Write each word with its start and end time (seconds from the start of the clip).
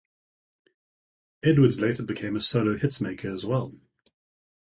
Edwards 1.43 1.79
later 1.79 2.01
became 2.01 2.35
a 2.35 2.41
solo 2.41 2.75
hits 2.75 3.01
maker 3.01 3.29
as 3.29 3.45
well. 3.45 3.75